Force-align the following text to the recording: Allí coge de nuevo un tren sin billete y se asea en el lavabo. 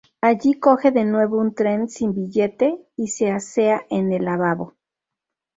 Allí 0.19 0.53
coge 0.59 0.89
de 0.89 1.05
nuevo 1.05 1.37
un 1.37 1.53
tren 1.53 1.87
sin 1.87 2.15
billete 2.15 2.75
y 2.97 3.09
se 3.09 3.29
asea 3.29 3.85
en 3.91 4.11
el 4.11 4.25
lavabo. 4.25 4.73